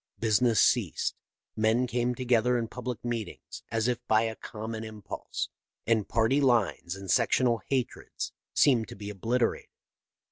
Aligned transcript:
Business 0.19 0.59
ceased. 0.59 1.13
Men 1.55 1.85
came 1.85 2.15
together 2.15 2.57
in 2.57 2.67
public 2.69 3.05
meetings 3.05 3.61
as 3.71 3.87
if 3.87 3.99
by 4.07 4.23
a 4.23 4.35
common 4.35 4.83
impulse, 4.83 5.47
and 5.85 6.09
party 6.09 6.41
lines 6.41 6.95
and 6.95 7.11
sectional 7.11 7.61
hatreds 7.67 8.31
seemed 8.51 8.87
to 8.87 8.95
be 8.95 9.11
obliterated. 9.11 9.69